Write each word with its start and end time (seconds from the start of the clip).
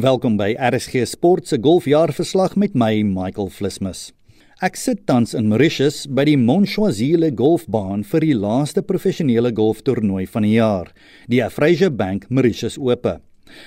Welkom 0.00 0.38
by 0.38 0.54
RSG 0.56 1.02
Sport 1.04 1.50
se 1.50 1.58
golfjaarverslag 1.60 2.54
met 2.56 2.72
my 2.78 3.02
Michael 3.04 3.50
Flismus. 3.52 4.14
Ek 4.64 4.78
sit 4.80 5.02
tans 5.04 5.34
in 5.36 5.50
Mauritius 5.50 6.06
by 6.08 6.24
die 6.24 6.38
Montchoisille 6.40 7.28
Golfbaan 7.36 8.06
vir 8.08 8.24
die 8.24 8.36
laaste 8.38 8.80
professionele 8.86 9.50
golftoernooi 9.52 10.24
van 10.30 10.46
die 10.46 10.54
jaar, 10.54 10.88
die 11.28 11.42
Fraser 11.52 11.92
Bank 11.92 12.30
Mauritius 12.30 12.78
Ope. 12.80 13.18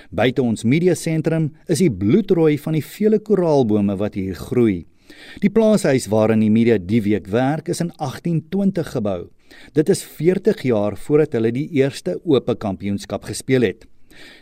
Buite 0.10 0.42
ons 0.42 0.66
media 0.66 0.98
sentrum 0.98 1.52
is 1.68 1.84
die 1.84 1.92
bloedrooi 1.94 2.58
van 2.66 2.80
die 2.80 2.86
vele 2.88 3.22
koraalbome 3.22 4.00
wat 4.02 4.18
hier 4.18 4.34
groei. 4.34 4.88
Die 5.44 5.54
plaashuis 5.54 6.10
waarin 6.10 6.42
die 6.42 6.54
media 6.54 6.82
die 6.82 7.04
week 7.06 7.30
werk 7.30 7.70
is 7.70 7.84
in 7.84 7.94
1820 8.00 8.96
gebou. 8.98 9.22
Dit 9.78 9.94
is 9.94 10.02
40 10.02 10.66
jaar 10.66 10.98
voordat 10.98 11.38
hulle 11.38 11.54
die 11.54 11.70
eerste 11.78 12.18
Ope 12.26 12.58
kampioenskap 12.58 13.30
gespeel 13.30 13.70
het. 13.70 13.86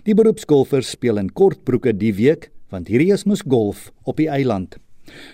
Die 0.03 0.15
beroepsgolfers 0.17 0.89
speel 0.95 1.17
in 1.17 1.29
kortbroeke 1.29 1.93
die 1.93 2.13
week 2.13 2.51
want 2.71 2.87
hierdie 2.87 3.11
is 3.11 3.27
mos 3.27 3.43
golf 3.43 3.89
op 4.07 4.17
die 4.17 4.29
eiland. 4.31 4.77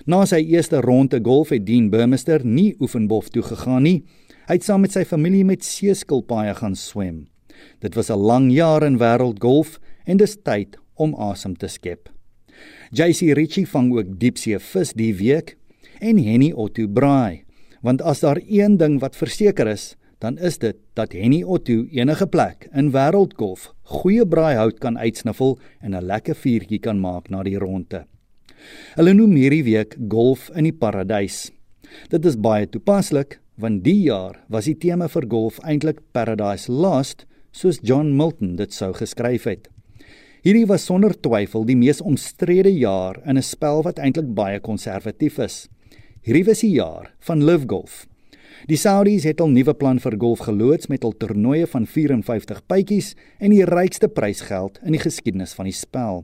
Na 0.10 0.24
sy 0.26 0.40
eerste 0.42 0.82
ronde 0.82 1.20
golf 1.24 1.52
het 1.54 1.68
Dean 1.68 1.92
Burmester 1.94 2.44
nie 2.46 2.74
Oefenbof 2.82 3.30
toe 3.30 3.44
gegaan 3.46 3.86
nie. 3.86 4.00
Hy 4.48 4.58
het 4.58 4.66
saam 4.66 4.82
met 4.82 4.96
sy 4.96 5.04
familie 5.06 5.44
met 5.46 5.66
seeskilpaaie 5.66 6.56
gaan 6.58 6.76
swem. 6.76 7.28
Dit 7.82 7.96
was 7.96 8.10
'n 8.10 8.18
lang 8.18 8.52
jaar 8.52 8.84
in 8.84 8.98
wêreldgolf 8.98 9.80
en 10.06 10.18
dis 10.18 10.38
tyd 10.44 10.78
om 10.96 11.16
asem 11.16 11.56
te 11.56 11.68
skep. 11.68 12.10
JC 12.92 13.34
Ritchie 13.36 13.68
vang 13.68 13.92
ook 13.94 14.20
diepsee 14.20 14.60
vis 14.60 14.94
die 14.94 15.14
week 15.14 15.58
en 16.00 16.18
Henny 16.18 16.52
Otto 16.52 16.88
braai. 16.88 17.44
Want 17.82 18.02
as 18.02 18.20
daar 18.20 18.40
een 18.48 18.78
ding 18.78 19.00
wat 19.00 19.16
verseker 19.16 19.68
is, 19.68 19.96
dan 20.20 20.38
is 20.38 20.58
dit 20.58 20.76
dat 20.94 21.14
Henny 21.14 21.44
Otto 21.44 21.86
enige 21.92 22.28
plek 22.28 22.70
in 22.74 22.92
wêreldgolf 22.92 23.74
goeie 23.88 24.26
braaihout 24.28 24.80
kan 24.84 24.98
uitsniffel 24.98 25.58
en 25.82 25.96
'n 25.96 26.06
lekker 26.06 26.36
vuurtjie 26.36 26.80
kan 26.80 27.00
maak 27.00 27.30
na 27.30 27.44
die 27.44 27.58
ronde. 27.58 28.06
Hulle 28.96 29.14
noem 29.14 29.36
hierdie 29.36 29.64
week 29.64 29.96
golf 30.10 30.50
in 30.56 30.64
die 30.64 30.74
paradys. 30.76 31.52
Dit 32.10 32.26
is 32.26 32.36
baie 32.36 32.68
toepaslik 32.68 33.40
want 33.58 33.84
die 33.84 34.04
jaar 34.04 34.44
was 34.50 34.66
die 34.66 34.76
tema 34.76 35.08
vir 35.08 35.26
golf 35.30 35.60
eintlik 35.64 36.00
Paradise 36.14 36.72
Lost 36.72 37.26
soos 37.52 37.80
John 37.82 38.16
Milton 38.16 38.56
dit 38.56 38.74
sou 38.74 38.94
geskryf 38.94 39.44
het. 39.50 39.70
Hierdie 40.44 40.68
was 40.68 40.86
sonder 40.86 41.14
twyfel 41.14 41.66
die 41.66 41.76
mees 41.76 42.02
omstrede 42.02 42.72
jaar 42.72 43.18
in 43.26 43.38
'n 43.38 43.44
spel 43.44 43.84
wat 43.84 44.00
eintlik 44.00 44.34
baie 44.36 44.60
konservatief 44.60 45.40
is. 45.40 45.68
Hierdie 46.22 46.46
was 46.46 46.60
die 46.60 46.76
jaar 46.76 47.14
van 47.20 47.44
Live 47.44 47.66
Golf. 47.68 48.08
Die 48.66 48.78
Saudis 48.78 49.24
het 49.28 49.42
al 49.42 49.52
nuwe 49.54 49.76
plan 49.78 50.00
vir 50.02 50.16
golf 50.18 50.42
geloods 50.48 50.90
met 50.90 51.04
al 51.06 51.14
toernooie 51.14 51.68
van 51.70 51.86
54 51.86 52.64
pypies 52.66 53.12
en 53.38 53.54
die 53.54 53.66
rykste 53.66 54.10
prysgeld 54.10 54.80
in 54.82 54.98
die 54.98 55.02
geskiedenis 55.04 55.54
van 55.54 55.70
die 55.70 55.76
spel. 55.78 56.24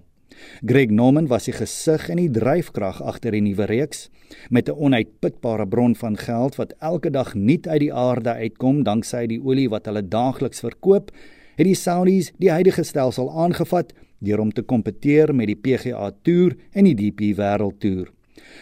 Greg 0.66 0.90
Norman 0.90 1.28
was 1.30 1.46
die 1.46 1.54
gesig 1.54 2.08
en 2.10 2.18
die 2.18 2.32
dryfkrag 2.34 3.04
agter 3.06 3.38
die 3.38 3.44
nuwe 3.46 3.68
reeks 3.70 4.10
met 4.50 4.68
'n 4.68 4.74
onuitputbare 4.74 5.68
bron 5.68 5.96
van 5.96 6.18
geld 6.18 6.56
wat 6.56 6.74
elke 6.80 7.12
dag 7.12 7.36
nuut 7.36 7.68
uit 7.68 7.80
die 7.80 7.94
aarde 7.94 8.34
uitkom 8.34 8.84
danksy 8.84 9.28
die 9.28 9.42
olie 9.42 9.70
wat 9.70 9.86
hulle 9.86 10.02
daagliks 10.02 10.60
verkoop. 10.60 11.12
Het 11.56 11.66
die 11.66 11.76
Saudis 11.76 12.34
die 12.40 12.50
huidige 12.50 12.84
stelsel 12.84 13.30
aangevat 13.30 13.94
deur 14.20 14.40
om 14.40 14.52
te 14.52 14.62
kompeteer 14.62 15.36
met 15.36 15.48
die 15.48 15.56
PGA 15.56 16.12
Tour 16.24 16.56
en 16.72 16.84
die 16.84 16.96
DP 16.96 17.38
Wêreldtoer. 17.38 18.10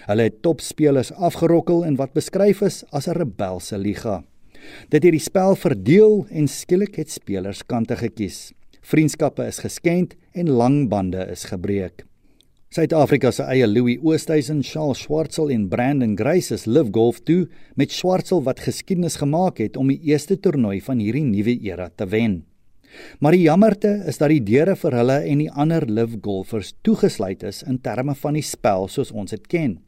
Hulle 0.06 0.28
het 0.28 0.42
topspelers 0.42 1.12
afgerokkel 1.14 1.84
in 1.84 1.96
wat 1.96 2.14
beskryf 2.14 2.62
is 2.62 2.84
as 2.92 3.08
'n 3.08 3.18
rebelse 3.18 3.78
liga. 3.78 4.24
Dit 4.90 5.04
het 5.04 5.12
die 5.12 5.20
spel 5.20 5.56
verdeel 5.56 6.26
en 6.30 6.48
skielik 6.48 6.96
het 6.96 7.10
spelers 7.10 7.66
kante 7.66 7.96
gekies. 7.96 8.54
Vriendskappe 8.82 9.46
is 9.46 9.60
geskend 9.60 10.16
en 10.34 10.50
lang 10.50 10.90
bande 10.90 11.28
is 11.32 11.44
gebreek. 11.44 12.06
Suid-Afrika 12.72 13.32
se 13.32 13.44
eie 13.44 13.68
Louis 13.68 14.00
Oosthuizen, 14.00 14.64
Charles 14.64 15.02
Schwartzel 15.04 15.50
en 15.52 15.68
Brandon 15.68 16.18
Grace 16.18 16.54
is 16.54 16.66
live 16.66 16.88
golf 16.92 17.20
toe 17.20 17.50
met 17.76 17.92
Schwartzel 17.92 18.44
wat 18.44 18.60
geskiedenis 18.60 19.16
gemaak 19.20 19.58
het 19.58 19.78
om 19.78 19.88
die 19.92 20.00
eerste 20.08 20.40
toernooi 20.40 20.80
van 20.82 20.98
hierdie 21.04 21.26
nuwe 21.28 21.58
era 21.68 21.90
te 21.90 22.08
wen. 22.08 22.46
Maar 23.20 23.32
die 23.32 23.46
jammerte 23.46 23.92
is 24.08 24.18
dat 24.18 24.30
die 24.34 24.44
deure 24.44 24.76
vir 24.76 24.98
hulle 25.00 25.20
en 25.28 25.44
die 25.44 25.52
ander 25.52 25.86
live 25.88 26.18
golfers 26.22 26.74
toegesluit 26.82 27.44
is 27.44 27.64
in 27.64 27.80
terme 27.82 28.16
van 28.16 28.34
die 28.34 28.46
spel 28.46 28.88
soos 28.88 29.12
ons 29.12 29.32
dit 29.32 29.48
ken. 29.48 29.80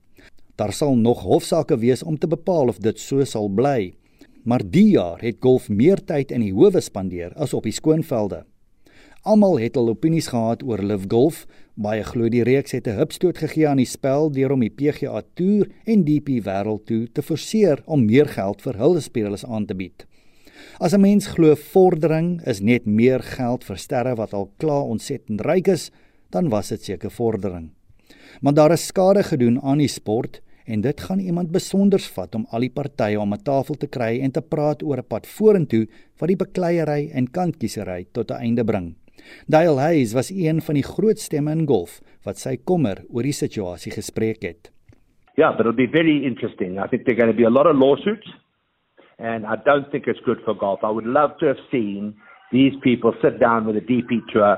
Daar 0.55 0.73
sal 0.73 0.95
nog 0.95 1.23
hofsaake 1.25 1.77
wees 1.81 2.03
om 2.03 2.17
te 2.17 2.27
bepaal 2.27 2.69
of 2.69 2.79
dit 2.79 2.99
so 2.99 3.25
sal 3.25 3.49
bly. 3.49 3.93
Maar 4.43 4.61
die 4.63 4.89
jaar 4.93 5.21
het 5.23 5.39
golf 5.39 5.69
meer 5.69 6.03
tyd 6.03 6.31
in 6.31 6.43
die 6.43 6.53
howe 6.53 6.81
spandeer 6.81 7.33
as 7.35 7.53
op 7.53 7.63
die 7.63 7.73
skoonvelde. 7.73 8.43
Almal 9.23 9.59
het 9.61 9.77
al 9.79 9.87
opinies 9.87 10.27
gehad 10.27 10.63
oor 10.67 10.83
live 10.83 11.07
golf. 11.07 11.45
Baie 11.79 12.03
glo 12.03 12.27
die 12.29 12.43
reeks 12.43 12.75
het 12.75 12.87
'n 12.87 12.97
hupstoot 12.97 13.37
gegee 13.37 13.67
aan 13.67 13.79
die 13.79 13.87
spel 13.87 14.31
deur 14.31 14.51
om 14.51 14.59
die 14.59 14.69
PGA 14.69 15.21
Tour 15.33 15.69
en 15.85 16.03
DP 16.03 16.43
Wêreld 16.43 16.85
Tour 16.85 17.07
te 17.11 17.21
forceer 17.21 17.81
om 17.85 18.05
meer 18.05 18.27
geld 18.27 18.61
vir 18.61 18.77
hulle 18.77 18.99
spelers 18.99 19.45
aan 19.45 19.65
te 19.65 19.75
bied. 19.75 20.05
As 20.79 20.93
'n 20.93 21.01
mens 21.01 21.27
glo 21.27 21.55
vordering 21.55 22.41
is 22.45 22.61
net 22.61 22.85
meer 22.85 23.19
geld 23.19 23.63
vir 23.63 23.77
sterre 23.77 24.15
wat 24.15 24.33
al 24.33 24.51
klaar 24.57 24.83
ontsettend 24.83 25.41
ryk 25.41 25.67
is, 25.67 25.91
dan 26.29 26.49
was 26.49 26.69
dit 26.69 26.83
seker 26.83 27.11
vordering. 27.11 27.69
Maar 28.41 28.53
daar 28.53 28.71
is 28.71 28.85
skade 28.85 29.23
gedoen 29.23 29.61
aan 29.61 29.77
die 29.77 29.87
sport 29.87 30.41
en 30.65 30.81
dit 30.81 31.01
gaan 31.01 31.19
iemand 31.19 31.51
besonders 31.51 32.07
vat 32.07 32.35
om 32.35 32.45
al 32.49 32.59
die 32.59 32.73
partye 32.73 33.19
om 33.19 33.33
'n 33.33 33.43
tafel 33.43 33.75
te 33.75 33.87
kry 33.87 34.19
en 34.21 34.31
te 34.31 34.41
praat 34.41 34.83
oor 34.83 34.97
'n 34.97 35.07
pad 35.07 35.27
vorentoe 35.27 35.87
wat 36.19 36.27
die 36.27 36.37
bekleierery 36.37 37.09
en 37.13 37.31
kantkiesery 37.31 38.05
tot 38.11 38.31
'n 38.31 38.41
einde 38.41 38.63
bring. 38.63 38.95
Dale 39.47 39.79
Hayes 39.79 40.13
was 40.13 40.31
een 40.31 40.61
van 40.61 40.75
die 40.75 40.83
groot 40.83 41.19
stemme 41.19 41.51
in 41.51 41.67
golf 41.67 42.01
wat 42.23 42.37
sy 42.37 42.57
kommer 42.63 43.03
oor 43.09 43.23
die 43.23 43.35
situasie 43.35 43.91
gespreek 43.91 44.43
het. 44.43 44.71
Yeah, 45.35 45.51
but 45.51 45.65
it'll 45.65 45.73
be 45.73 45.87
very 45.87 46.23
interesting. 46.25 46.77
I 46.77 46.87
think 46.87 47.05
there're 47.05 47.17
going 47.17 47.31
to 47.31 47.37
be 47.37 47.45
a 47.45 47.49
lot 47.49 47.65
of 47.65 47.75
lawsuits. 47.75 48.27
And 49.23 49.45
I 49.45 49.55
don't 49.55 49.89
think 49.89 50.05
it's 50.07 50.19
good 50.25 50.39
for 50.43 50.53
golf. 50.53 50.81
I 50.83 50.89
would 50.89 51.05
love 51.05 51.31
to 51.39 51.45
have 51.45 51.57
seen 51.71 52.13
these 52.51 52.73
people 52.83 53.13
sit 53.21 53.39
down 53.39 53.65
with 53.65 53.77
a 53.77 53.79
DP 53.79 54.19
tour, 54.31 54.57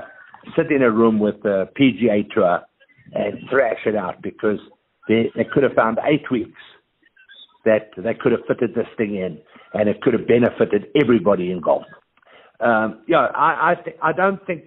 sit 0.56 0.72
in 0.72 0.82
a 0.82 0.90
room 0.90 1.20
with 1.20 1.40
the 1.44 1.68
PGA 1.78 2.28
tour, 2.30 2.60
and 3.14 3.38
thrash 3.48 3.78
it 3.86 3.94
out 3.94 4.20
because 4.22 4.58
they, 5.08 5.30
they 5.36 5.44
could 5.44 5.62
have 5.62 5.74
found 5.74 5.98
eight 6.04 6.28
weeks 6.32 6.60
that 7.64 7.90
they 7.96 8.12
could 8.12 8.32
have 8.32 8.42
fitted 8.48 8.74
this 8.74 8.88
thing 8.96 9.14
in, 9.14 9.38
and 9.72 9.88
it 9.88 10.02
could 10.02 10.12
have 10.12 10.26
benefited 10.26 10.86
everybody 11.00 11.52
in 11.52 11.60
golf. 11.60 11.84
Um, 12.58 13.04
yeah, 13.06 13.28
I 13.34 13.70
I, 13.70 13.74
th- 13.84 13.96
I 14.02 14.12
don't 14.12 14.44
think 14.46 14.64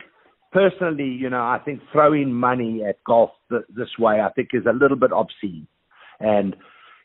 personally, 0.54 1.10
you 1.10 1.30
know, 1.30 1.42
I 1.42 1.60
think 1.64 1.82
throwing 1.92 2.32
money 2.32 2.84
at 2.88 3.04
golf 3.04 3.32
th- 3.50 3.64
this 3.76 3.90
way, 4.00 4.22
I 4.22 4.30
think 4.30 4.50
is 4.54 4.66
a 4.66 4.74
little 4.74 4.98
bit 4.98 5.12
obscene, 5.12 5.68
and 6.22 6.56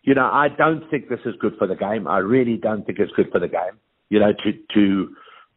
you 0.04 0.14
know, 0.14 0.28
I 0.30 0.48
don't 0.48 0.88
think 0.90 1.08
this 1.08 1.20
is 1.24 1.34
good 1.40 1.54
for 1.58 1.66
the 1.66 1.74
game. 1.74 2.06
I 2.06 2.18
really 2.18 2.56
don't 2.56 2.84
think 2.86 2.98
it's 2.98 3.12
good 3.12 3.30
for 3.32 3.40
the 3.40 3.48
game. 3.48 3.78
You 4.10 4.20
know, 4.20 4.32
to 4.32 4.52
to 4.74 5.08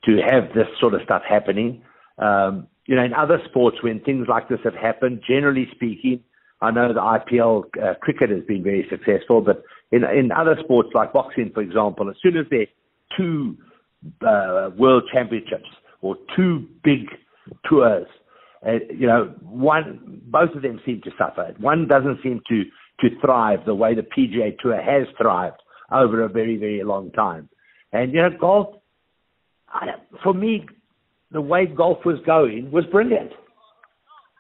to 0.06 0.22
have 0.30 0.53
this 0.56 0.68
sort 0.80 0.94
of 0.94 1.02
stuff 1.03 1.22
happening. 1.28 1.84
Um, 2.18 2.68
you 2.86 2.96
know, 2.96 3.03
in 3.03 3.13
other 3.13 3.40
sports, 3.50 3.78
when 3.84 4.00
things 4.00 4.28
like 4.30 4.47
this 4.47 4.59
have 4.63 4.74
happened, 4.74 5.22
generally 5.28 5.68
speaking, 5.75 6.24
I 6.62 6.72
know 6.72 6.94
the 6.94 7.02
IPL 7.02 7.66
uh, 7.84 7.96
cricket 8.02 8.30
has 8.30 8.44
been 8.46 8.63
very 8.63 8.88
successful, 8.90 9.41
but 9.41 9.63
in 9.91 10.03
in 10.06 10.31
other 10.31 10.56
sports 10.63 10.90
like 10.94 11.12
boxing, 11.12 11.52
for 11.53 11.62
example, 11.62 12.09
as 12.09 12.16
soon 12.24 12.38
as 12.38 12.46
there 12.50 12.62
are 12.62 13.18
two 13.18 13.57
uh, 14.25 14.69
world 14.78 15.03
championships 15.13 15.69
or 16.02 16.16
two 16.36 16.66
big 16.86 17.09
tours, 17.69 18.07
uh, 18.66 18.80
you 18.90 19.07
know, 19.07 19.36
one 19.41 20.22
both 20.25 20.56
of 20.56 20.62
them 20.62 20.80
seem 20.86 21.02
to 21.02 21.12
suffer. 21.18 21.53
One 21.59 21.88
doesn't 21.88 22.19
seem 22.24 22.41
to 22.47 22.63
to 23.02 23.09
thrive 23.22 23.59
the 23.66 23.75
way 23.75 23.96
the 23.96 24.02
PGA 24.02 24.58
Tour 24.59 24.81
has 24.81 25.08
thrived 25.22 25.62
over 25.91 26.24
a 26.24 26.30
very, 26.30 26.58
very 26.58 26.84
long 26.84 27.12
time. 27.12 27.50
And, 27.91 28.13
you 28.13 28.22
know, 28.22 28.30
golf, 28.40 28.75
I, 29.69 29.88
for 30.24 30.34
me, 30.34 30.66
the 31.31 31.41
way 31.41 31.66
golf 31.66 32.00
was 32.06 32.19
going 32.25 32.72
was 32.72 32.86
brilliant. 32.86 33.31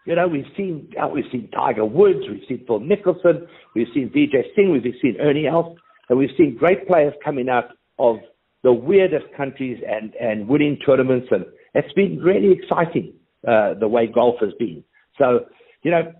You 0.05 0.15
know, 0.15 0.27
we've 0.27 0.45
seen 0.55 0.89
uh, 1.01 1.09
we've 1.09 1.25
seen 1.31 1.49
Tiger 1.51 1.83
Woods, 1.83 2.19
we've 2.29 2.43
seen 2.47 2.63
Phil 2.65 2.79
Mickelson, 2.79 3.45
we've 3.75 3.87
seen 3.93 4.09
Vijay 4.09 4.43
Singh, 4.55 4.71
we've 4.71 4.83
seen 5.01 5.17
Ernie 5.19 5.47
Els, 5.47 5.77
and 6.07 6.17
we've 6.17 6.29
seen 6.37 6.55
great 6.57 6.87
players 6.87 7.13
coming 7.23 7.49
out 7.49 7.71
of 7.99 8.15
the 8.63 8.71
weirdest 8.71 9.25
countries 9.35 9.83
and 9.85 10.15
and 10.15 10.47
winning 10.47 10.77
tournaments, 10.85 11.27
and 11.31 11.45
it's 11.73 11.91
been 11.93 12.19
really 12.19 12.53
exciting 12.53 13.13
uh, 13.45 13.73
the 13.73 13.87
way 13.87 14.07
golf 14.07 14.35
has 14.39 14.53
been. 14.57 14.81
So, 15.17 15.45
you 15.83 15.91
know, 15.91 16.13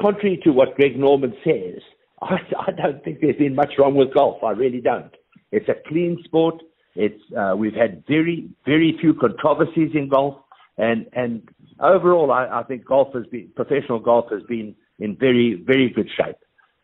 contrary 0.00 0.40
to 0.44 0.50
what 0.50 0.76
Greg 0.76 0.98
Norman 0.98 1.34
says, 1.44 1.80
I, 2.20 2.36
I 2.58 2.70
don't 2.70 3.02
think 3.04 3.20
there's 3.20 3.36
been 3.36 3.54
much 3.54 3.72
wrong 3.78 3.94
with 3.94 4.14
golf. 4.14 4.42
I 4.42 4.50
really 4.50 4.80
don't. 4.80 5.12
It's 5.50 5.68
a 5.68 5.74
clean 5.88 6.20
sport. 6.24 6.62
It's 6.94 7.20
uh, 7.36 7.54
we've 7.56 7.74
had 7.74 8.04
very 8.06 8.50
very 8.66 8.96
few 9.00 9.14
controversies 9.14 9.92
in 9.94 10.08
golf, 10.08 10.36
and 10.76 11.06
and 11.14 11.48
overall, 11.80 12.30
I, 12.30 12.60
I 12.60 12.62
think 12.64 12.84
golf 12.84 13.14
has 13.14 13.26
been 13.26 13.50
professional 13.56 13.98
golf 13.98 14.26
has 14.30 14.42
been 14.42 14.74
in 14.98 15.16
very 15.16 15.54
very 15.54 15.88
good 15.88 16.08
shape. 16.16 16.36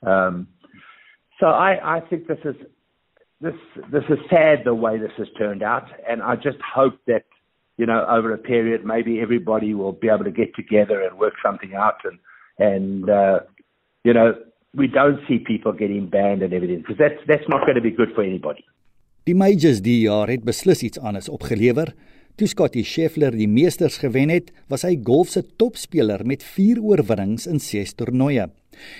Um, 0.07 0.49
so 1.41 1.47
I, 1.47 1.99
I 1.99 2.01
think 2.01 2.27
this 2.27 2.39
is 2.45 2.57
this 3.41 3.55
this 3.93 4.05
is 4.09 4.19
sad 4.31 4.61
the 4.65 4.75
way 4.75 4.99
this 4.99 5.13
has 5.19 5.29
turned 5.37 5.63
out, 5.63 5.89
and 6.09 6.23
I 6.23 6.37
just 6.37 6.59
hope 6.75 6.99
that 7.07 7.25
you 7.79 7.87
know, 7.87 8.05
over 8.09 8.35
a 8.35 8.39
period, 8.39 8.85
maybe 8.85 9.21
everybody 9.21 9.73
will 9.73 9.93
be 9.93 10.09
able 10.09 10.25
to 10.25 10.33
get 10.33 10.55
together 10.57 11.01
and 11.01 11.17
work 11.17 11.35
something 11.43 11.75
out. 11.75 11.95
And, 12.05 12.19
and 12.59 13.09
uh, 13.09 13.41
you 14.05 14.13
know, 14.13 14.35
we 14.75 14.87
don't 14.87 15.21
see 15.27 15.39
people 15.39 15.73
getting 15.73 16.09
banned 16.09 16.43
and 16.43 16.53
everything 16.53 16.81
because 16.81 16.99
that's, 16.99 17.21
that's 17.27 17.49
not 17.49 17.61
going 17.67 17.75
to 17.75 17.81
be 17.81 17.91
good 17.91 18.15
for 18.15 18.23
anybody. 18.23 18.65
Die 19.29 19.37
majors 19.37 19.83
die 19.85 20.07
jaar 20.07 20.31
het 20.33 20.45
beslis 20.47 20.83
iets 20.87 21.01
anders 21.05 21.29
opgelewer. 21.29 21.93
Toe 22.39 22.47
Scottie 22.49 22.85
Scheffler 22.87 23.35
die 23.35 23.49
meesters 23.51 23.99
gewen 24.01 24.31
het, 24.33 24.53
was 24.73 24.87
hy 24.87 24.95
golf 25.05 25.35
se 25.35 25.43
topspeler 25.61 26.23
met 26.25 26.45
4 26.47 26.79
oorwinnings 26.81 27.49
in 27.51 27.59
6 27.61 27.97
toernooie. 27.99 28.47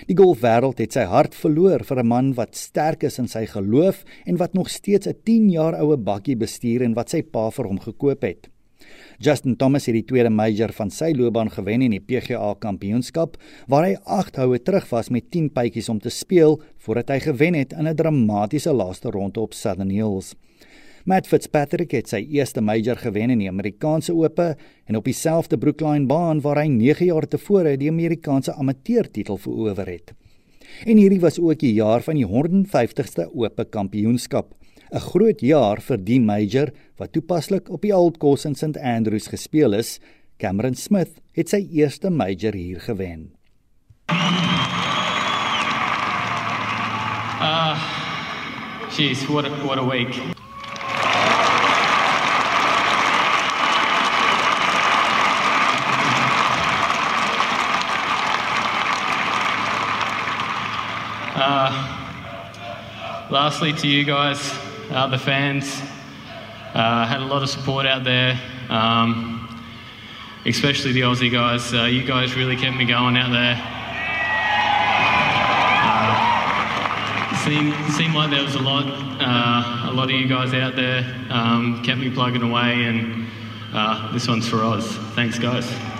Die 0.09 0.17
golfwêreld 0.19 0.81
het 0.83 0.97
sy 0.97 1.05
hart 1.07 1.37
verloor 1.39 1.85
vir 1.87 2.03
'n 2.03 2.07
man 2.07 2.33
wat 2.35 2.59
sterk 2.59 3.03
is 3.07 3.17
in 3.17 3.31
sy 3.31 3.45
geloof 3.47 4.03
en 4.27 4.37
wat 4.37 4.53
nog 4.53 4.69
steeds 4.69 5.07
'n 5.07 5.17
10 5.23 5.49
jaar 5.49 5.79
oue 5.81 5.97
bakkie 5.97 6.35
bestuur 6.35 6.83
en 6.83 6.93
wat 6.93 7.09
sy 7.09 7.21
pa 7.21 7.49
vir 7.49 7.65
hom 7.65 7.79
gekoop 7.79 8.21
het. 8.21 8.49
Justin 9.19 9.57
Thomas 9.59 9.83
het 9.89 9.97
die 9.97 10.05
tweede 10.07 10.29
major 10.31 10.71
van 10.71 10.87
sy 10.95 11.09
loopbaan 11.11 11.49
gewen 11.51 11.81
in 11.83 11.91
die 11.91 11.99
PGA 11.99 12.53
Kampioenskap 12.63 13.33
waar 13.67 13.83
hy 13.83 13.97
8 14.07 14.37
houe 14.39 14.59
terug 14.63 14.85
was 14.93 15.09
met 15.11 15.25
10 15.35 15.49
pypies 15.57 15.89
om 15.91 15.97
te 15.99 16.11
speel 16.13 16.55
voordat 16.85 17.11
hy 17.11 17.17
gewen 17.25 17.57
het 17.59 17.75
in 17.75 17.87
'n 17.87 17.95
dramatiese 17.99 18.71
laaste 18.71 19.11
ronde 19.11 19.41
op 19.41 19.53
Southern 19.53 19.91
Hills. 19.91 20.35
Matt 21.03 21.27
Fitzpatrick 21.27 21.91
het 21.91 22.07
sy 22.07 22.25
eerste 22.31 22.61
major 22.61 22.95
gewen 22.95 23.29
in 23.29 23.39
die 23.39 23.49
Amerikaanse 23.49 24.13
Ope 24.13 24.55
en 24.85 24.95
op 24.95 25.03
dieselfde 25.03 25.57
Brookline 25.57 26.05
baan 26.05 26.39
waar 26.41 26.63
hy 26.63 26.67
9 26.67 27.05
jaar 27.05 27.27
tevore 27.27 27.77
die 27.77 27.89
Amerikaanse 27.89 28.53
amateurtitel 28.53 29.37
verower 29.37 29.87
het. 29.87 30.13
En 30.85 30.97
hierdie 30.97 31.19
was 31.19 31.39
ook 31.39 31.59
die 31.59 31.73
jaar 31.73 32.01
van 32.01 32.15
die 32.15 32.25
150ste 32.25 33.27
Ope 33.35 33.65
Kampioenskap. 33.65 34.55
'n 34.91 34.99
Groot 34.99 35.41
jaar 35.41 35.81
vir 35.81 35.97
die 35.97 36.19
major 36.19 36.71
wat 36.97 37.13
toepaslik 37.13 37.69
op 37.69 37.81
die 37.81 37.93
Old 37.93 38.17
Course 38.17 38.47
in 38.47 38.55
St 38.55 38.77
Andrews 38.77 39.27
gespeel 39.27 39.73
is. 39.73 39.99
Cameron 40.39 40.75
Smith 40.75 41.21
het 41.33 41.49
sy 41.49 41.67
eerste 41.71 42.09
major 42.09 42.53
hier 42.53 42.79
gewen. 42.81 43.31
Uh, 47.39 47.77
jeez, 48.97 49.25
what 49.27 49.45
a, 49.45 49.49
what 49.63 49.77
a 49.77 49.83
week. 49.83 50.09
Uh, 61.35 61.71
lastly, 63.29 63.71
to 63.71 63.87
you 63.87 64.03
guys, 64.03 64.51
uh, 64.91 65.07
the 65.07 65.17
fans, 65.17 65.81
uh, 66.73 67.05
had 67.05 67.21
a 67.21 67.25
lot 67.25 67.43
of 67.43 67.49
support 67.49 67.85
out 67.85 68.03
there, 68.03 68.39
um, 68.69 69.63
especially 70.45 70.91
the 70.91 71.01
Aussie 71.01 71.31
guys. 71.31 71.73
Uh, 71.73 71.83
you 71.83 72.03
guys 72.03 72.35
really 72.35 72.55
kept 72.55 72.75
me 72.75 72.85
going 72.85 73.17
out 73.17 73.31
there. 73.31 73.55
Uh, 77.31 77.35
seemed, 77.45 77.73
seemed 77.93 78.15
like 78.15 78.31
there 78.31 78.43
was 78.43 78.55
a 78.55 78.61
lot, 78.61 78.85
uh, 79.19 79.91
a 79.91 79.93
lot 79.93 80.05
of 80.05 80.11
you 80.11 80.27
guys 80.27 80.53
out 80.53 80.75
there, 80.75 81.03
um, 81.29 81.83
kept 81.83 81.99
me 81.99 82.09
plugging 82.09 82.41
away, 82.41 82.85
and 82.85 83.27
this 84.13 84.27
one's 84.27 84.47
for 84.47 84.63
Oz. 84.63 84.87
Thanks, 85.13 85.37
guys. 85.37 85.98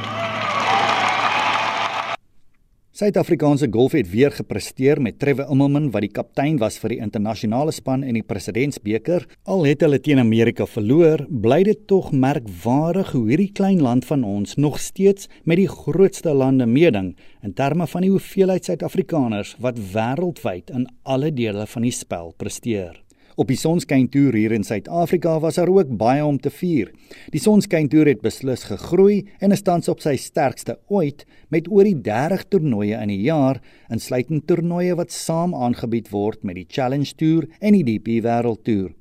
Suid-Afrikaanse 2.99 3.69
golf 3.71 3.93
het 3.95 4.09
weer 4.11 4.33
gepresteer 4.35 4.99
met 4.99 5.21
Trevor 5.21 5.47
Immelman 5.53 5.85
wat 5.93 6.03
die 6.03 6.11
kaptein 6.11 6.57
was 6.59 6.75
vir 6.81 6.91
die 6.91 6.97
internasionale 6.99 7.71
span 7.71 8.03
in 8.03 8.17
die 8.17 8.25
Presidentsbeker. 8.27 9.23
Al 9.47 9.63
het 9.69 9.85
hulle 9.85 10.01
teen 10.03 10.19
Amerika 10.19 10.67
verloor, 10.67 11.23
bly 11.31 11.61
dit 11.69 11.85
tog 11.87 12.11
merkwaardig 12.11 13.15
hoe 13.15 13.23
hierdie 13.29 13.53
klein 13.55 13.79
land 13.79 14.03
van 14.09 14.27
ons 14.27 14.59
nog 14.59 14.81
steeds 14.83 15.31
met 15.47 15.61
die 15.61 15.71
grootste 15.71 16.35
lande 16.35 16.67
meeding 16.67 17.13
in 17.39 17.55
terme 17.55 17.87
van 17.87 18.03
die 18.03 18.11
hoeveelheid 18.11 18.67
Suid-Afrikaners 18.67 19.55
wat 19.63 19.79
wêreldwyd 19.93 20.75
in 20.75 20.89
alle 21.07 21.31
dele 21.31 21.71
van 21.71 21.87
die 21.87 21.95
spel 21.95 22.33
presteer. 22.35 22.99
Op 23.39 23.47
die 23.47 23.55
Sonskyn 23.55 24.09
Tour 24.11 24.35
hier 24.35 24.51
in 24.51 24.65
Suid-Afrika 24.67 25.37
was 25.39 25.55
daar 25.55 25.69
ook 25.71 25.93
baie 25.95 26.25
om 26.25 26.35
te 26.43 26.49
vier. 26.51 26.89
Die 27.31 27.39
Sonskyn 27.39 27.87
Tour 27.87 28.09
het 28.11 28.19
beslis 28.19 28.65
gegroei 28.67 29.29
en 29.39 29.55
is 29.55 29.63
tans 29.63 29.87
op 29.87 30.03
sy 30.03 30.17
sterkste 30.19 30.75
ooit 30.91 31.23
met 31.47 31.69
oor 31.71 31.87
die 31.87 32.01
30 32.03 32.43
toernooie 32.51 32.99
in 32.99 33.13
'n 33.15 33.23
jaar, 33.23 33.61
insluitend 33.87 34.43
toernooie 34.47 34.95
wat 34.95 35.15
saam 35.15 35.55
aangebied 35.55 36.11
word 36.11 36.43
met 36.43 36.55
die 36.55 36.67
Challenge 36.67 37.15
Tour 37.15 37.47
en 37.61 37.73
die 37.79 37.83
DP 37.83 38.21
World 38.27 38.63
Tour. 38.65 38.91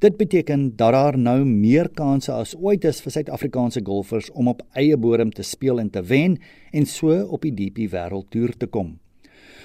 Dit 0.00 0.16
beteken 0.16 0.76
dat 0.76 0.92
daar 0.92 1.18
nou 1.18 1.44
meer 1.44 1.88
kansse 1.88 2.32
as 2.32 2.56
ooit 2.56 2.84
is 2.84 3.00
vir 3.00 3.12
Suid-Afrikaanse 3.12 3.80
golfers 3.84 4.30
om 4.32 4.48
op 4.48 4.62
eie 4.74 4.96
bodem 4.96 5.30
te 5.30 5.42
speel 5.42 5.78
en 5.78 5.90
te 5.90 6.02
wen 6.02 6.38
en 6.72 6.86
so 6.86 7.22
op 7.22 7.42
die 7.42 7.54
DP 7.54 7.92
World 7.92 8.30
Tour 8.30 8.56
te 8.56 8.66
kom. 8.66 8.98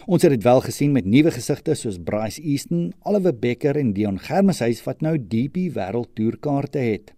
Ons 0.09 0.24
het 0.25 0.31
dit 0.33 0.44
wel 0.44 0.62
gesien 0.65 0.94
met 0.95 1.06
nuwe 1.06 1.30
gesigte 1.31 1.75
soos 1.77 2.00
Bryce 2.01 2.42
Easton, 2.42 2.88
Oliver 3.06 3.36
Becker 3.38 3.77
en 3.77 3.92
Dion 3.94 4.18
Germeshuis 4.19 4.81
wat 4.88 5.03
nou 5.06 5.13
DP 5.19 5.68
wêreldtoer 5.75 6.39
kaarte 6.42 6.81
het. 6.81 7.13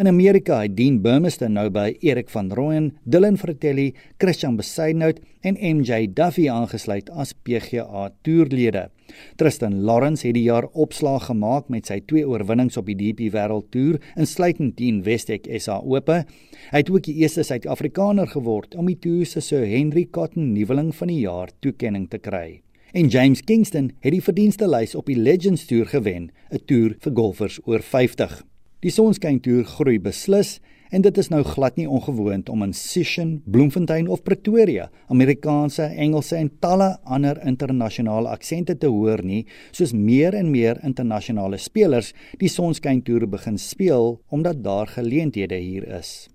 In 0.00 0.08
Amerika 0.08 0.60
het 0.62 0.76
Dean 0.76 1.00
Burmester 1.02 1.50
nou 1.50 1.66
by 1.70 1.90
Erik 2.00 2.30
van 2.32 2.48
Rooyen, 2.52 2.92
Dylan 3.04 3.36
Fratelli, 3.36 3.90
Christian 4.18 4.56
Besaidnout 4.56 5.18
en 5.40 5.58
MJ 5.60 6.06
Duffy 6.14 6.46
aangesluit 6.48 7.10
as 7.10 7.32
PGA 7.32 8.08
toerlede. 8.22 8.88
Tristan 9.36 9.80
Lawrence 9.84 10.26
het 10.26 10.36
die 10.38 10.46
jaar 10.46 10.68
opslag 10.72 11.26
gemaak 11.28 11.68
met 11.68 11.90
sy 11.90 11.98
twee 12.06 12.24
oorwinnings 12.28 12.78
op 12.80 12.88
die 12.88 12.96
DP 12.96 13.28
Wêreldtoer, 13.34 13.98
insluitend 14.16 14.76
die 14.78 14.88
Investec 14.92 15.48
SA 15.58 15.80
Ope. 15.82 16.22
Hy 16.70 16.82
het 16.84 16.90
ook 16.90 17.04
die 17.08 17.18
eerste 17.20 17.44
Suid-Afrikaner 17.44 18.30
geword 18.30 18.76
om 18.78 18.88
die 18.88 18.98
toer 19.00 19.26
se 19.28 19.42
Sir 19.44 19.66
Henry 19.68 20.06
Cotton 20.10 20.52
Nuweling 20.54 20.94
van 20.96 21.12
die 21.12 21.22
jaar 21.24 21.52
toekenning 21.60 22.08
te 22.08 22.22
kry. 22.22 22.62
En 22.92 23.06
James 23.06 23.42
Kingston 23.46 23.92
het 24.02 24.14
die 24.16 24.24
verdienste 24.24 24.66
lys 24.66 24.96
op 24.98 25.06
die 25.06 25.18
Legends 25.18 25.66
Tour 25.66 25.86
gewen, 25.86 26.30
'n 26.50 26.64
toer 26.66 26.96
vir 26.98 27.12
golfers 27.14 27.60
oor 27.64 27.82
50. 27.82 28.42
Die 28.80 28.88
Sonskyn 28.88 29.42
Tour 29.44 29.66
groei 29.68 29.98
beslis 30.00 30.54
en 30.88 31.02
dit 31.04 31.18
is 31.20 31.28
nou 31.28 31.42
glad 31.44 31.76
nie 31.76 31.84
ongewoond 31.84 32.48
om 32.48 32.62
in 32.64 32.70
Sishen, 32.72 33.34
Bloemfontein 33.44 34.08
of 34.08 34.22
Pretoria 34.24 34.86
Amerikaanse, 35.12 35.84
Engelse 36.00 36.38
en 36.38 36.48
talle 36.64 36.86
ander 37.04 37.36
internasionale 37.44 38.32
aksente 38.32 38.78
te 38.80 38.88
hoor 38.88 39.20
nie, 39.20 39.42
soos 39.76 39.92
meer 39.92 40.32
en 40.38 40.48
meer 40.48 40.80
internasionale 40.80 41.60
spelers 41.60 42.14
die 42.40 42.48
Sonskyn 42.48 43.04
Tour 43.04 43.28
begin 43.28 43.60
speel 43.60 44.16
omdat 44.32 44.64
daar 44.64 44.88
geleenthede 44.96 45.60
hier 45.60 45.84
is. 46.00 46.30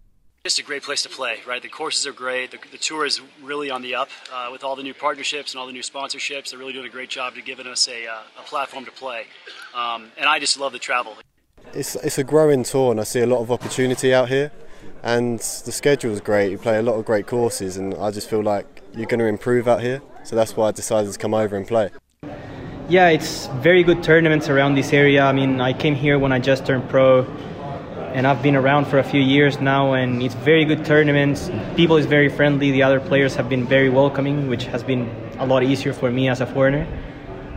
Just 0.46 0.62
a 0.62 0.64
great 0.70 0.86
place 0.86 1.02
to 1.02 1.10
play, 1.10 1.42
right? 1.50 1.64
The 1.64 1.74
courses 1.74 2.06
are 2.06 2.14
great. 2.14 2.52
The, 2.52 2.60
the 2.70 2.78
tour 2.78 3.08
is 3.08 3.24
really 3.42 3.72
on 3.72 3.82
the 3.82 3.96
up 3.96 4.10
uh, 4.30 4.52
with 4.52 4.64
all 4.64 4.76
the 4.76 4.84
new 4.84 4.94
partnerships 4.94 5.56
and 5.56 5.60
all 5.60 5.66
the 5.66 5.74
new 5.74 5.82
sponsorships. 5.82 6.52
They're 6.52 6.62
really 6.62 6.78
doing 6.78 6.86
a 6.86 6.94
great 6.94 7.10
job 7.10 7.34
to 7.34 7.42
giving 7.42 7.66
us 7.66 7.90
a, 7.90 8.06
uh, 8.06 8.42
a 8.42 8.44
platform 8.46 8.86
to 8.86 8.92
play. 8.92 9.26
Um, 9.74 10.12
and 10.20 10.30
I 10.30 10.38
just 10.38 10.60
love 10.60 10.72
the 10.72 10.78
travel. 10.78 11.18
It's 11.74 11.96
it's 11.96 12.18
a 12.18 12.24
growing 12.24 12.64
tour, 12.64 12.92
and 12.92 13.00
I 13.00 13.04
see 13.04 13.22
a 13.22 13.28
lot 13.28 13.40
of 13.40 13.52
opportunity 13.52 14.14
out 14.14 14.30
here. 14.30 14.52
And 15.04 15.40
the 15.40 15.72
schedule 15.72 16.12
is 16.12 16.22
great. 16.22 16.52
You 16.52 16.58
play 16.58 16.78
a 16.78 16.82
lot 16.82 16.96
of 16.96 17.06
great 17.06 17.28
courses, 17.28 17.78
and 17.78 17.94
I 17.96 18.10
just 18.12 18.30
feel 18.30 18.42
like 18.42 18.82
you're 18.96 19.06
going 19.06 19.20
to 19.20 19.28
improve 19.28 19.68
out 19.68 19.82
here. 19.82 20.02
So 20.24 20.36
that's 20.36 20.56
why 20.56 20.70
I 20.70 20.72
decided 20.72 21.12
to 21.14 21.20
come 21.20 21.34
over 21.34 21.56
and 21.56 21.68
play. 21.68 21.92
Yeah, 22.90 23.10
it's 23.10 23.48
very 23.62 23.84
good 23.84 24.04
tournaments 24.04 24.50
around 24.50 24.76
this 24.76 24.94
area. 24.94 25.24
I 25.24 25.32
mean, 25.32 25.62
I 25.62 25.74
came 25.74 25.96
here 25.96 26.18
when 26.18 26.32
I 26.32 26.40
just 26.40 26.66
turned 26.66 26.90
pro, 26.90 27.24
and 28.14 28.26
I've 28.26 28.42
been 28.42 28.56
around 28.56 28.86
for 28.86 28.98
a 28.98 29.04
few 29.04 29.22
years 29.22 29.60
now, 29.60 29.94
and 29.94 30.24
it's 30.24 30.36
very 30.36 30.66
good 30.66 30.86
tournaments. 30.86 31.52
People 31.76 31.98
is 31.98 32.06
very 32.06 32.30
friendly. 32.30 32.72
The 32.72 32.84
other 32.84 33.00
players 33.00 33.36
have 33.36 33.48
been 33.48 33.68
very 33.68 33.90
welcoming, 33.90 34.48
which 34.48 34.66
has 34.66 34.84
been 34.84 35.10
a 35.38 35.46
lot 35.46 35.64
easier 35.64 35.94
for 35.94 36.10
me 36.10 36.30
as 36.30 36.42
a 36.42 36.46
foreigner. 36.46 36.88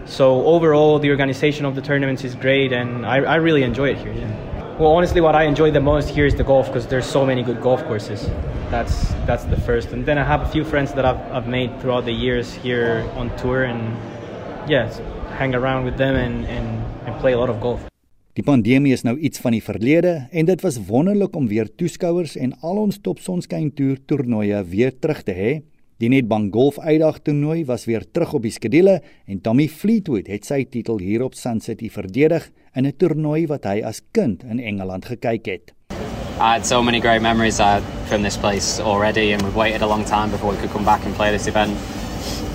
So 0.09 0.43
overall, 0.47 0.99
the 0.99 1.11
organization 1.11 1.67
of 1.67 1.75
the 1.75 1.83
tournaments 1.83 2.25
is 2.25 2.35
great, 2.35 2.73
and 2.73 3.05
I, 3.05 3.19
I 3.19 3.37
really 3.37 3.63
enjoy 3.63 3.91
it 3.91 3.99
here. 3.99 4.13
Yeah. 4.13 4.79
Well, 4.79 4.93
honestly, 4.93 5.21
what 5.21 5.35
I 5.35 5.45
enjoy 5.45 5.71
the 5.71 5.81
most 5.81 6.09
here 6.09 6.25
is 6.25 6.35
the 6.35 6.45
golf 6.45 6.67
because 6.67 6.87
there's 6.87 7.07
so 7.07 7.27
many 7.27 7.43
good 7.43 7.61
golf 7.61 7.85
courses. 7.85 8.31
That's 8.71 9.13
that's 9.27 9.45
the 9.45 9.61
first, 9.61 9.93
and 9.93 10.07
then 10.07 10.19
I 10.19 10.25
have 10.25 10.43
a 10.43 10.49
few 10.49 10.65
friends 10.65 10.93
that 10.95 11.05
I've, 11.05 11.21
I've 11.31 11.47
made 11.47 11.79
throughout 11.81 12.05
the 12.05 12.13
years 12.13 12.53
here 12.53 13.05
on 13.17 13.31
tour, 13.37 13.65
and 13.65 13.97
yeah, 14.69 14.89
hang 15.37 15.55
around 15.55 15.85
with 15.85 15.97
them 15.97 16.17
and, 16.17 16.47
and, 16.47 16.67
and 17.07 17.21
play 17.21 17.33
a 17.33 17.39
lot 17.39 17.51
of 17.51 17.61
golf. 17.61 17.81
Die 18.33 18.45
pandemie 18.47 18.93
is 18.95 19.03
nou 19.03 19.17
iets 19.19 19.41
van 19.43 19.53
die 19.57 19.63
verlede 19.63 20.29
en 20.31 20.47
dit 20.47 20.61
was 20.63 20.77
wonderlik 20.87 21.35
om 21.37 21.49
weer 21.51 21.67
toeskouers 21.75 22.37
en 22.39 22.53
al 22.63 22.79
ons 22.85 23.01
top 23.03 23.19
sonskyn 23.19 23.73
toer 23.75 23.99
toernooie 24.07 24.61
weer 24.71 24.95
terug 24.95 25.25
te 25.27 25.35
hê. 25.35 25.53
Die 25.99 26.07
Nedbank 26.07 26.53
Golf 26.55 26.77
Uitdag 26.79 27.17
toernooi 27.27 27.65
was 27.67 27.89
weer 27.91 28.05
terug 28.15 28.37
op 28.39 28.45
die 28.47 28.53
skedule 28.55 29.01
en 29.27 29.41
Tommy 29.43 29.65
Fleetwood 29.67 30.29
het 30.31 30.45
sy 30.47 30.61
titel 30.71 31.01
hier 31.03 31.25
op 31.27 31.35
Sun 31.35 31.59
City 31.59 31.89
verdedig 31.91 32.45
in 32.79 32.87
'n 32.87 32.95
toernooi 32.95 33.49
wat 33.51 33.65
hy 33.67 33.83
as 33.83 33.99
kind 34.15 34.45
in 34.45 34.61
Engeland 34.61 35.11
gekyk 35.11 35.47
het. 35.47 35.73
I 36.39 36.55
had 36.55 36.67
so 36.67 36.83
many 36.83 37.01
great 37.01 37.21
memories 37.21 37.59
uh, 37.59 37.83
from 38.07 38.23
this 38.23 38.37
place 38.37 38.81
already, 38.81 39.33
and 39.33 39.43
we've 39.43 39.59
waited 39.59 39.83
a 39.83 39.89
long 39.89 40.05
time 40.05 40.31
before 40.31 40.53
we 40.53 40.59
could 40.61 40.71
come 40.71 40.85
back 40.85 41.05
and 41.05 41.17
play 41.17 41.33
this 41.33 41.49
event. 41.49 41.75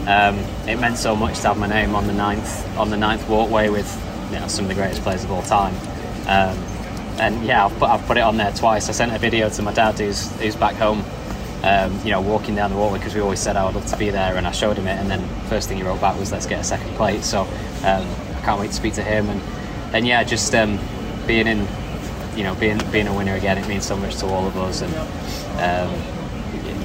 Um, 0.08 0.40
it 0.66 0.80
meant 0.80 0.98
so 0.98 1.14
much 1.14 1.42
to 1.42 1.48
have 1.48 1.60
my 1.60 1.68
name 1.68 1.98
on 1.98 2.08
the 2.08 2.16
ninth 2.16 2.64
on 2.78 2.90
the 2.90 2.98
ninth 2.98 3.28
walkway 3.28 3.68
with 3.68 3.92
you 4.32 4.40
know, 4.40 4.48
some 4.48 4.64
of 4.64 4.70
the 4.70 4.82
greatest 4.82 5.04
players 5.04 5.26
of 5.26 5.32
all 5.32 5.44
time. 5.44 5.76
Um, 6.28 6.56
and 7.20 7.44
yeah, 7.44 7.66
I've 7.66 7.78
put, 7.78 7.90
I've 7.90 8.08
put 8.08 8.16
it 8.16 8.24
on 8.24 8.38
there 8.38 8.54
twice. 8.54 8.88
I 8.88 8.94
sent 8.94 9.12
a 9.12 9.20
video 9.20 9.50
to 9.50 9.62
my 9.62 9.74
dad 9.74 10.00
who's 10.00 10.32
who's 10.40 10.56
back 10.56 10.76
home. 10.76 11.04
Um, 11.64 11.98
you 12.04 12.12
know, 12.12 12.20
walking 12.20 12.56
down 12.56 12.72
the 12.72 12.78
waterway 12.78 13.00
because 13.00 13.16
we 13.16 13.22
always 13.22 13.40
said 13.40 13.56
I 13.56 13.66
would 13.66 13.76
love 13.76 13.86
to 13.88 13.98
be 13.98 14.10
there, 14.10 14.36
and 14.36 14.46
I 14.46 14.52
showed 14.52 14.78
him 14.78 14.86
it. 14.86 15.00
And 15.00 15.10
then 15.10 15.26
first 15.48 15.70
thing 15.70 15.78
he 15.78 15.84
wrote 15.84 16.02
back 16.02 16.20
was, 16.20 16.30
"Let's 16.30 16.46
get 16.46 16.60
a 16.60 16.64
second 16.64 16.94
plate." 16.96 17.24
So 17.24 17.42
um, 17.86 18.06
I 18.36 18.42
can't 18.44 18.60
wait 18.60 18.68
to 18.68 18.74
speak 18.74 18.96
to 18.96 19.04
him. 19.04 19.30
And 19.30 19.42
and 19.94 20.06
yeah, 20.06 20.24
just 20.26 20.54
um, 20.56 20.78
being 21.26 21.48
in, 21.48 21.66
you 22.36 22.44
know, 22.44 22.54
being 22.56 22.80
being 22.92 23.08
a 23.08 23.16
winner 23.16 23.36
again, 23.36 23.58
it 23.58 23.68
means 23.68 23.86
so 23.86 23.96
much 23.96 24.18
to 24.18 24.28
all 24.28 24.46
of 24.46 24.58
us. 24.58 24.82
And 24.82 24.94
um, 24.94 26.14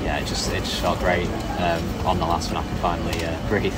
yeah, 0.04 0.18
it 0.18 0.26
just 0.26 0.50
it 0.52 0.60
just 0.60 0.80
felt 0.80 0.98
great 1.00 1.26
um, 1.58 2.06
on 2.06 2.18
the 2.18 2.24
last 2.24 2.52
one. 2.52 2.64
I 2.64 2.68
could 2.68 2.78
finally 2.78 3.24
uh, 3.24 3.48
breathe. 3.48 3.74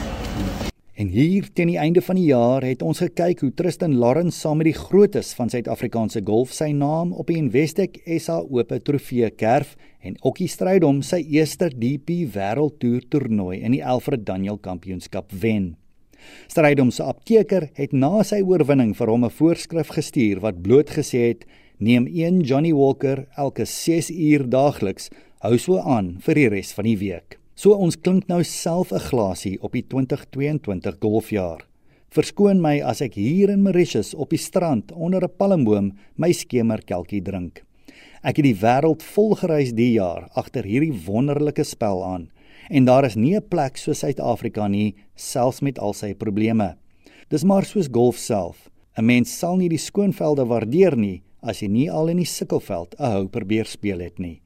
En 1.00 1.08
hier 1.08 1.46
teen 1.56 1.70
die 1.70 1.78
einde 1.80 2.02
van 2.04 2.18
die 2.18 2.26
jaar 2.28 2.60
het 2.66 2.82
ons 2.84 2.98
gekyk 3.00 3.40
hoe 3.40 3.54
Tristan 3.56 3.94
Lawrence 3.96 4.36
saam 4.36 4.58
met 4.60 4.66
die 4.68 4.76
grootes 4.76 5.30
van 5.38 5.48
Suid-Afrikaanse 5.48 6.20
golf 6.28 6.52
sy 6.52 6.74
naam 6.76 7.14
op 7.16 7.30
die 7.32 7.38
Investec 7.40 7.96
SA 8.20 8.36
Ope 8.42 8.82
trofee 8.84 9.30
kerf 9.32 9.70
en 10.04 10.18
Okkie 10.20 10.50
Strydom 10.52 11.00
sy 11.00 11.22
eerste 11.38 11.70
DP 11.72 12.18
Wêreldtoer 12.36 13.08
toernooi 13.08 13.62
in 13.62 13.78
die 13.78 13.80
Alfred 13.80 14.28
Daniel 14.28 14.60
Kampioenskap 14.60 15.32
wen. 15.32 15.72
Strydom 16.52 16.92
se 16.92 17.08
apteker 17.08 17.70
het 17.80 17.96
na 17.96 18.20
sy 18.20 18.44
oorwinning 18.44 18.92
vir 18.92 19.08
hom 19.08 19.24
'n 19.24 19.36
voorskrif 19.40 19.96
gestuur 19.96 20.44
wat 20.44 20.60
blootgesê 20.60 21.28
het: 21.32 21.46
"Neem 21.78 22.12
een 22.12 22.44
Johnny 22.44 22.74
Walker 22.74 23.26
elke 23.38 23.64
6 23.64 24.10
uur 24.10 24.50
daagliks, 24.50 25.08
hou 25.40 25.56
so 25.56 25.78
aan 25.78 26.18
vir 26.20 26.34
die 26.34 26.48
res 26.48 26.74
van 26.74 26.84
die 26.84 26.98
week." 26.98 27.39
So 27.60 27.74
ons 27.76 27.98
klink 28.00 28.24
nou 28.30 28.40
self 28.40 28.88
'n 28.90 29.02
glasie 29.10 29.58
op 29.60 29.72
die 29.76 29.82
2022 29.84 30.94
golfjaar. 30.98 31.66
Verskoon 32.08 32.60
my 32.60 32.80
as 32.80 33.02
ek 33.02 33.14
hier 33.14 33.50
in 33.50 33.62
Mauritius 33.62 34.14
op 34.14 34.30
die 34.30 34.38
strand 34.38 34.92
onder 34.92 35.20
'n 35.20 35.36
palmboom 35.36 35.92
my 36.16 36.32
skemerkelkie 36.32 37.20
drink. 37.20 37.62
Ek 38.24 38.36
het 38.36 38.44
die 38.44 38.54
wêreld 38.54 39.02
volgereis 39.02 39.74
die 39.74 39.92
jaar 39.92 40.30
agter 40.34 40.64
hierdie 40.64 41.04
wonderlike 41.06 41.64
spel 41.64 42.02
aan 42.02 42.30
en 42.70 42.84
daar 42.86 43.04
is 43.04 43.16
nie 43.16 43.36
'n 43.36 43.48
plek 43.48 43.76
so 43.76 43.92
Suid-Afrika 43.92 44.66
nie, 44.68 44.94
selfs 45.14 45.60
met 45.60 45.78
al 45.78 45.92
sy 45.92 46.14
probleme. 46.14 46.76
Dis 47.28 47.44
maar 47.44 47.64
soos 47.64 47.88
golf 47.92 48.16
self. 48.16 48.70
'n 48.96 49.04
Mens 49.04 49.38
sal 49.38 49.56
nie 49.56 49.68
die 49.68 49.78
skoonvelde 49.78 50.46
waardeer 50.46 50.96
nie 50.96 51.22
as 51.42 51.60
jy 51.60 51.68
nie 51.68 51.90
al 51.90 52.08
in 52.08 52.16
die 52.16 52.24
sukkelveld 52.26 52.94
'n 52.98 53.04
hou 53.04 53.28
probeer 53.28 53.66
speel 53.66 53.98
het 53.98 54.18
nie. 54.18 54.40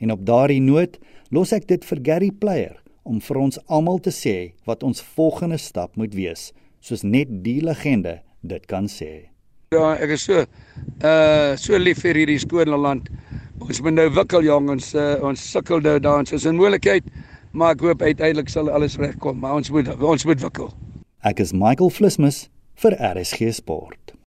En 0.00 0.12
op 0.14 0.24
daardie 0.26 0.62
noot 0.62 0.98
los 1.34 1.52
ek 1.52 1.68
dit 1.70 1.84
vir 1.84 2.00
Gary 2.04 2.30
Player 2.30 2.80
om 3.04 3.20
vir 3.20 3.40
ons 3.40 3.60
almal 3.68 4.00
te 4.00 4.12
sê 4.14 4.54
wat 4.68 4.82
ons 4.82 5.04
volgende 5.16 5.58
stap 5.60 5.96
moet 6.00 6.14
wees, 6.16 6.52
soos 6.80 7.04
net 7.04 7.30
die 7.44 7.60
legende 7.64 8.20
dit 8.42 8.64
kan 8.70 8.88
sê. 8.88 9.28
Ja, 9.74 9.94
ek 9.98 10.14
is 10.16 10.26
so 10.28 10.44
uh 11.04 11.56
so 11.60 11.78
lief 11.80 12.02
vir 12.04 12.20
hierdie 12.20 12.40
skoon 12.42 12.70
land. 12.70 13.08
Ons 13.64 13.80
moet 13.82 13.96
nou 13.96 14.08
wikkel 14.12 14.46
jong, 14.46 14.68
ons 14.74 14.92
uh, 14.98 15.14
ons 15.24 15.40
sukkel 15.40 15.82
nou 15.84 15.98
daar, 16.02 16.20
ons 16.24 16.34
is 16.36 16.46
in 16.48 16.58
moontlikheid, 16.58 17.06
maar 17.52 17.76
ek 17.76 17.84
hoop 17.86 18.02
uiteindelik 18.02 18.50
sal 18.52 18.70
alles 18.70 18.98
regkom, 19.00 19.38
maar 19.40 19.56
ons 19.60 19.70
moet 19.72 19.88
ons 19.94 20.26
moet 20.28 20.42
wikkel. 20.46 20.72
Ek 21.24 21.40
is 21.40 21.54
Michael 21.56 21.92
Flismus 21.94 22.48
vir 22.82 22.98
RSG 22.98 23.54
Sport. 23.56 24.03